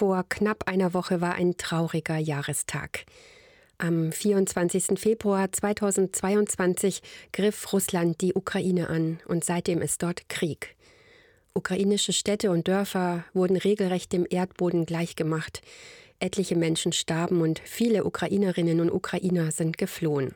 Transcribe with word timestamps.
Vor 0.00 0.24
knapp 0.26 0.66
einer 0.66 0.94
Woche 0.94 1.20
war 1.20 1.34
ein 1.34 1.58
trauriger 1.58 2.16
Jahrestag. 2.16 3.04
Am 3.76 4.12
24. 4.12 4.98
Februar 4.98 5.52
2022 5.52 7.02
griff 7.34 7.70
Russland 7.70 8.18
die 8.22 8.32
Ukraine 8.32 8.88
an 8.88 9.20
und 9.26 9.44
seitdem 9.44 9.82
ist 9.82 10.02
dort 10.02 10.30
Krieg. 10.30 10.74
Ukrainische 11.52 12.14
Städte 12.14 12.50
und 12.50 12.66
Dörfer 12.66 13.26
wurden 13.34 13.58
regelrecht 13.58 14.10
dem 14.14 14.26
Erdboden 14.26 14.86
gleichgemacht. 14.86 15.60
Etliche 16.18 16.56
Menschen 16.56 16.94
starben 16.94 17.42
und 17.42 17.60
viele 17.62 18.04
Ukrainerinnen 18.04 18.80
und 18.80 18.90
Ukrainer 18.90 19.50
sind 19.50 19.76
geflohen. 19.76 20.34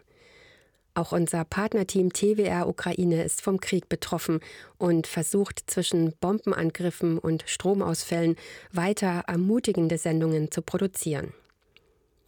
Auch 0.97 1.11
unser 1.11 1.45
Partnerteam 1.45 2.13
TWR 2.13 2.69
Ukraine 2.69 3.25
ist 3.25 3.43
vom 3.43 3.61
Krieg 3.61 3.89
betroffen 3.89 4.39
und 4.79 5.09
versucht 5.09 5.65
zwischen 5.67 6.13
Bombenangriffen 6.21 7.19
und 7.19 7.43
Stromausfällen 7.47 8.37
weiter 8.73 9.25
ermutigende 9.27 9.99
Sendungen 9.99 10.53
zu 10.53 10.63
produzieren. 10.63 11.35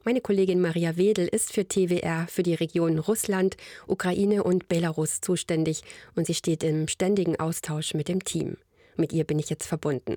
Meine 0.02 0.20
Kollegin 0.20 0.60
Maria 0.60 0.96
Wedel 0.96 1.28
ist 1.28 1.52
für 1.52 1.66
TWR 1.66 2.26
für 2.28 2.42
die 2.42 2.54
Region 2.54 2.98
Russland, 2.98 3.56
Ukraine 3.86 4.42
und 4.42 4.68
Belarus 4.68 5.20
zuständig 5.20 5.82
und 6.16 6.26
sie 6.26 6.34
steht 6.34 6.64
im 6.64 6.88
ständigen 6.88 7.38
Austausch 7.38 7.94
mit 7.94 8.08
dem 8.08 8.24
Team. 8.24 8.56
Mit 8.96 9.12
ihr 9.12 9.24
bin 9.24 9.38
ich 9.38 9.50
jetzt 9.50 9.66
verbunden. 9.66 10.16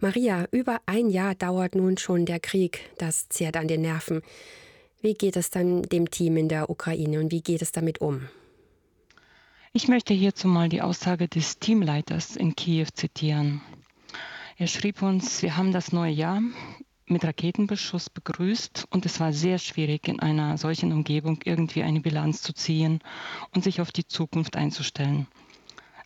Maria, 0.00 0.46
über 0.52 0.80
ein 0.86 1.10
Jahr 1.10 1.34
dauert 1.34 1.74
nun 1.74 1.98
schon 1.98 2.26
der 2.26 2.40
Krieg. 2.40 2.80
Das 2.96 3.28
zehrt 3.28 3.56
an 3.56 3.68
den 3.68 3.82
Nerven. 3.82 4.22
Wie 5.04 5.12
geht 5.12 5.36
es 5.36 5.50
dann 5.50 5.82
dem 5.82 6.10
Team 6.10 6.38
in 6.38 6.48
der 6.48 6.70
Ukraine 6.70 7.20
und 7.20 7.30
wie 7.30 7.42
geht 7.42 7.60
es 7.60 7.72
damit 7.72 8.00
um? 8.00 8.26
Ich 9.74 9.86
möchte 9.86 10.14
hierzu 10.14 10.48
mal 10.48 10.70
die 10.70 10.80
Aussage 10.80 11.28
des 11.28 11.58
Teamleiters 11.58 12.36
in 12.36 12.56
Kiew 12.56 12.86
zitieren. 12.94 13.60
Er 14.56 14.66
schrieb 14.66 15.02
uns, 15.02 15.42
wir 15.42 15.58
haben 15.58 15.72
das 15.72 15.92
neue 15.92 16.12
Jahr 16.12 16.40
mit 17.04 17.22
Raketenbeschuss 17.22 18.08
begrüßt 18.08 18.86
und 18.88 19.04
es 19.04 19.20
war 19.20 19.34
sehr 19.34 19.58
schwierig, 19.58 20.08
in 20.08 20.20
einer 20.20 20.56
solchen 20.56 20.90
Umgebung 20.90 21.38
irgendwie 21.44 21.82
eine 21.82 22.00
Bilanz 22.00 22.40
zu 22.40 22.54
ziehen 22.54 23.00
und 23.54 23.62
sich 23.62 23.82
auf 23.82 23.92
die 23.92 24.06
Zukunft 24.06 24.56
einzustellen. 24.56 25.26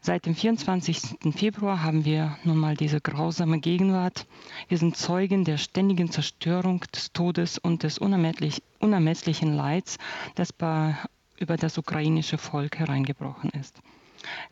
Seit 0.00 0.26
dem 0.26 0.34
24. 0.34 1.18
Februar 1.34 1.82
haben 1.82 2.04
wir 2.04 2.38
nun 2.44 2.56
mal 2.56 2.76
diese 2.76 3.00
grausame 3.00 3.58
Gegenwart. 3.58 4.26
Wir 4.68 4.78
sind 4.78 4.96
Zeugen 4.96 5.44
der 5.44 5.58
ständigen 5.58 6.10
Zerstörung, 6.10 6.84
des 6.94 7.12
Todes 7.12 7.58
und 7.58 7.82
des 7.82 7.98
unermesslich, 7.98 8.62
unermesslichen 8.78 9.52
Leids, 9.54 9.98
das 10.36 10.52
bei, 10.52 10.96
über 11.38 11.56
das 11.56 11.78
ukrainische 11.78 12.38
Volk 12.38 12.78
hereingebrochen 12.78 13.50
ist. 13.50 13.80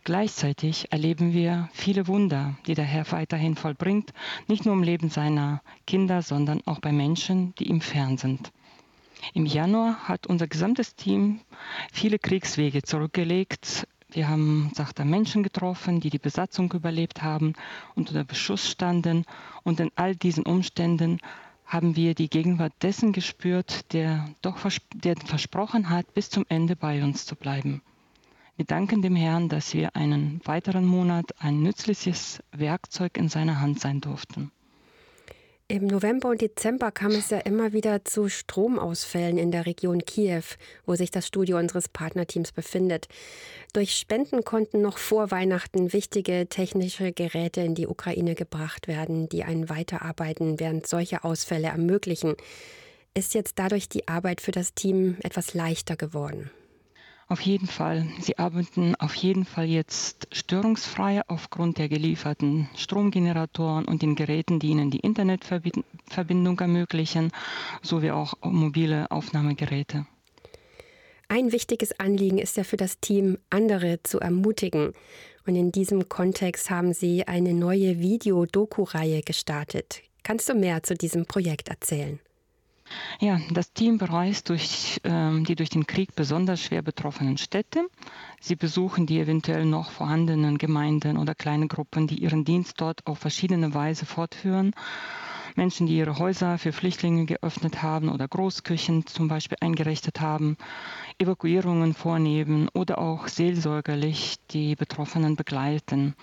Gleichzeitig 0.05 0.93
erleben 0.93 1.33
wir 1.33 1.69
viele 1.73 2.07
Wunder, 2.07 2.57
die 2.67 2.75
der 2.75 2.85
Herr 2.85 3.11
weiterhin 3.13 3.57
vollbringt, 3.57 4.13
nicht 4.49 4.65
nur 4.65 4.75
im 4.75 4.83
Leben 4.83 5.11
seiner 5.11 5.63
Kinder, 5.87 6.23
sondern 6.23 6.61
auch 6.67 6.81
bei 6.81 6.93
Menschen, 6.93 7.55
die 7.57 7.69
ihm 7.69 7.81
fern 7.81 8.19
sind. 8.19 8.53
Im 9.33 9.47
Januar 9.47 10.09
hat 10.09 10.27
unser 10.27 10.47
gesamtes 10.47 10.95
Team 10.95 11.41
viele 11.93 12.19
Kriegswege 12.19 12.83
zurückgelegt, 12.83 13.87
wir 14.17 14.29
haben, 14.29 14.71
sagt 14.75 14.99
er, 14.99 15.05
Menschen 15.05 15.43
getroffen, 15.43 16.01
die 16.01 16.09
die 16.09 16.19
Besatzung 16.19 16.73
überlebt 16.73 17.23
haben 17.23 17.53
und 17.95 18.09
unter 18.09 18.25
Beschuss 18.25 18.69
standen. 18.69 19.27
Und 19.63 19.79
in 19.79 19.91
all 19.95 20.17
diesen 20.17 20.45
Umständen 20.45 21.19
haben 21.67 21.97
wir 21.97 22.15
die 22.15 22.31
Gegenwart 22.31 22.73
dessen 22.83 23.13
gespürt, 23.13 23.93
der 23.93 24.29
doch 24.41 24.57
vers 24.57 24.79
der 24.95 25.17
versprochen 25.17 25.91
hat, 25.91 26.15
bis 26.15 26.31
zum 26.31 26.47
Ende 26.49 26.77
bei 26.77 27.03
uns 27.05 27.27
zu 27.27 27.37
bleiben. 27.37 27.83
Wir 28.57 28.65
danken 28.65 29.03
dem 29.03 29.17
Herrn, 29.17 29.51
dass 29.51 29.75
wir 29.75 29.95
einen 29.95 30.41
weiteren 30.45 30.87
Monat 30.87 31.35
ein 31.39 31.63
nützliches 31.63 32.43
Werkzeug 32.53 33.19
in 33.19 33.29
seiner 33.29 33.61
Hand 33.61 33.81
sein 33.81 34.01
durften. 34.01 34.51
Im 35.69 35.89
November 35.89 36.29
und 36.29 36.43
Dezember 36.43 36.93
kam 36.93 37.11
es 37.11 37.31
ja 37.31 37.39
immer 37.39 37.73
wieder 37.73 38.05
zu 38.05 38.29
Stromausfällen 38.29 39.37
in 39.37 39.51
der 39.51 39.67
Region 39.67 40.05
Kiew, 40.05 40.45
wo 40.85 40.95
sich 40.95 41.11
das 41.11 41.27
Studio 41.27 41.59
unseres 41.59 41.89
Partnerteams 41.89 42.53
befindet. 42.53 43.09
Durch 43.73 43.97
Spenden 43.97 44.45
konnten 44.45 44.81
noch 44.81 44.97
vor 44.97 45.33
Weihnachten 45.33 45.93
wichtige 45.93 46.47
technische 46.49 47.11
Geräte 47.11 47.63
in 47.63 47.75
die 47.75 47.89
Ukraine 47.89 48.37
gebracht 48.37 48.87
werden, 48.87 49.29
die 49.29 49.43
ein 49.43 49.69
Weiterarbeiten 49.69 50.61
während 50.61 50.87
solcher 50.87 51.25
Ausfälle 51.25 51.67
ermöglichen. 51.67 52.37
Ist 53.15 53.35
jetzt 53.35 53.59
dadurch 53.59 53.89
die 53.89 54.07
Arbeit 54.07 54.41
für 54.41 54.53
das 54.53 54.73
Team 54.73 55.17
etwas 55.25 55.53
leichter 55.53 55.97
geworden? 55.97 56.49
Auf 57.29 57.41
jeden 57.41 57.67
Fall. 57.67 58.07
Sie 58.21 58.39
arbeiten 58.39 58.95
auf 58.95 59.15
jeden 59.17 59.45
Fall 59.45 59.67
jetzt 59.67 60.29
störungsfrei 60.31 61.23
aufgrund 61.27 61.79
der 61.79 61.89
gelieferten 61.89 62.69
Stromgeneratoren 62.77 63.85
und 63.85 64.03
den 64.03 64.15
Geräten, 64.15 64.61
die 64.61 64.69
ihnen 64.69 64.93
die 64.93 65.01
Internetverbindung 65.01 66.61
ermöglichen, 66.61 67.33
sowie 67.83 68.13
auch 68.13 68.35
mobile 68.43 69.11
Aufnahmegeräte. 69.11 70.07
Ein 71.29 71.51
wichtiges 71.51 71.99
Anliegen 71.99 72.39
ist 72.39 72.57
ja 72.57 72.63
für 72.63 72.77
das 72.77 73.01
Team, 73.01 73.39
andere 73.51 74.01
zu 74.05 74.21
ermutigen. 74.21 74.93
Und 75.45 75.57
in 75.57 75.73
diesem 75.73 76.09
Kontext 76.09 76.71
haben 76.71 76.93
Sie 76.93 77.27
eine 77.27 77.55
neue 77.55 77.99
Video-Doku-Reihe 77.99 79.23
gestartet. 79.23 80.03
Kannst 80.23 80.49
du 80.49 80.55
mehr 80.55 80.85
zu 80.85 80.95
diesem 80.95 81.27
Projekt 81.27 81.69
erzählen? 81.69 82.21
Ja, 83.21 83.41
das 83.51 83.73
Team 83.73 83.99
bereist 83.99 84.49
durch 84.49 85.01
ähm, 85.05 85.45
die 85.45 85.57
durch 85.57 85.71
den 85.71 85.87
Krieg 85.87 86.15
besonders 86.15 86.61
schwer 86.61 86.83
betroffenen 86.83 87.37
Städte. 87.39 87.89
Sie 88.41 88.57
besuchen 88.57 89.07
die 89.07 89.19
eventuell 89.19 89.65
noch 89.65 89.91
vorhandenen 89.91 90.59
Gemeinden 90.59 91.17
oder 91.17 91.35
kleine 91.35 91.67
Gruppen, 91.67 92.07
die 92.07 92.19
ihren 92.19 92.45
Dienst 92.45 92.81
dort 92.81 93.07
auf 93.07 93.19
verschiedene 93.19 93.75
Weise 93.75 94.07
fortführen. 94.07 94.73
Menschen, 95.57 95.87
die 95.87 95.97
ihre 95.97 96.19
Häuser 96.19 96.59
für 96.59 96.73
Flüchtlinge 96.73 97.25
geöffnet 97.25 97.83
haben 97.83 98.11
oder 98.11 98.29
Großküchen 98.29 99.07
zum 99.07 99.29
Beispiel 99.29 99.57
eingerichtet 99.61 100.21
haben, 100.21 100.59
Evakuierungen 101.19 101.95
vornehmen 101.95 102.69
oder 102.75 102.99
auch 102.99 103.27
seelsorgerlich 103.27 104.37
die 104.51 104.77
Betroffenen 104.77 105.35
begleiten. 105.35 106.15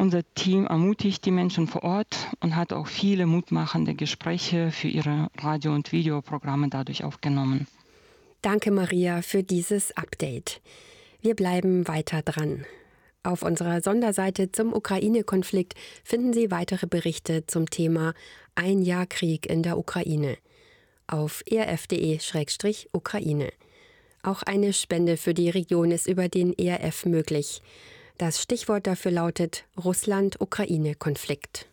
Unser 0.00 0.22
Team 0.34 0.66
ermutigt 0.66 1.24
die 1.26 1.30
Menschen 1.30 1.66
vor 1.66 1.82
Ort 1.82 2.28
und 2.40 2.56
hat 2.56 2.72
auch 2.72 2.86
viele 2.86 3.26
mutmachende 3.26 3.94
Gespräche 3.94 4.70
für 4.70 4.88
ihre 4.88 5.28
Radio- 5.36 5.74
und 5.74 5.92
Videoprogramme 5.92 6.70
dadurch 6.70 7.04
aufgenommen. 7.04 7.66
Danke, 8.40 8.70
Maria, 8.70 9.20
für 9.20 9.42
dieses 9.42 9.94
Update. 9.98 10.62
Wir 11.20 11.36
bleiben 11.36 11.86
weiter 11.86 12.22
dran. 12.22 12.64
Auf 13.24 13.42
unserer 13.42 13.82
Sonderseite 13.82 14.50
zum 14.50 14.72
Ukraine-Konflikt 14.72 15.74
finden 16.02 16.32
Sie 16.32 16.50
weitere 16.50 16.86
Berichte 16.86 17.44
zum 17.44 17.68
Thema 17.68 18.14
Ein 18.54 18.80
Jahr 18.80 19.04
Krieg 19.04 19.44
in 19.44 19.62
der 19.62 19.76
Ukraine 19.76 20.38
auf 21.08 21.42
erf.de-ukraine. 21.44 23.52
Auch 24.22 24.42
eine 24.44 24.72
Spende 24.72 25.18
für 25.18 25.34
die 25.34 25.50
Region 25.50 25.90
ist 25.90 26.06
über 26.06 26.30
den 26.30 26.58
ERF 26.58 27.04
möglich. 27.04 27.60
Das 28.20 28.42
Stichwort 28.42 28.86
dafür 28.86 29.12
lautet 29.12 29.64
Russland-Ukraine-Konflikt. 29.82 31.69